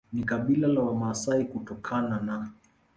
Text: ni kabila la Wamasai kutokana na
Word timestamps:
ni 0.13 0.23
kabila 0.23 0.67
la 0.67 0.81
Wamasai 0.81 1.45
kutokana 1.45 2.19
na 2.19 2.49